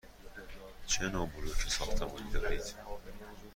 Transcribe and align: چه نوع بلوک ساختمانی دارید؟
چه 0.87 1.03
نوع 1.09 1.27
بلوک 1.27 1.57
ساختمانی 1.67 2.31
دارید؟ 2.31 2.75